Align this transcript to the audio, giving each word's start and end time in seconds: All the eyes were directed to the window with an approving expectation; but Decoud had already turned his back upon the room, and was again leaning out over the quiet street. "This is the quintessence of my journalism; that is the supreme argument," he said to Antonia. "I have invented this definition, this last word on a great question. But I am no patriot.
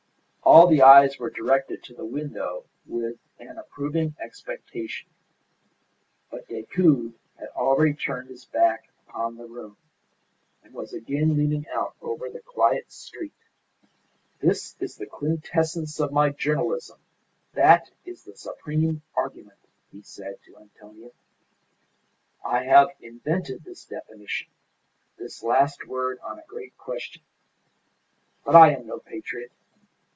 All 0.43 0.67
the 0.67 0.81
eyes 0.81 1.17
were 1.17 1.29
directed 1.29 1.81
to 1.83 1.93
the 1.93 2.03
window 2.03 2.65
with 2.85 3.17
an 3.39 3.57
approving 3.57 4.17
expectation; 4.19 5.07
but 6.29 6.45
Decoud 6.49 7.13
had 7.39 7.47
already 7.55 7.93
turned 7.93 8.27
his 8.27 8.43
back 8.45 8.89
upon 9.07 9.37
the 9.37 9.45
room, 9.45 9.77
and 10.61 10.73
was 10.73 10.93
again 10.93 11.37
leaning 11.37 11.67
out 11.73 11.95
over 12.01 12.29
the 12.29 12.41
quiet 12.41 12.91
street. 12.91 13.31
"This 14.41 14.75
is 14.81 14.97
the 14.97 15.05
quintessence 15.05 16.01
of 16.01 16.11
my 16.11 16.31
journalism; 16.31 16.97
that 17.53 17.89
is 18.03 18.25
the 18.25 18.35
supreme 18.35 19.03
argument," 19.15 19.59
he 19.93 20.01
said 20.01 20.35
to 20.43 20.57
Antonia. 20.57 21.11
"I 22.43 22.63
have 22.65 22.89
invented 22.99 23.63
this 23.63 23.85
definition, 23.85 24.49
this 25.17 25.43
last 25.43 25.87
word 25.87 26.19
on 26.21 26.39
a 26.39 26.45
great 26.45 26.77
question. 26.77 27.21
But 28.43 28.57
I 28.57 28.71
am 28.73 28.85
no 28.85 28.99
patriot. 28.99 29.53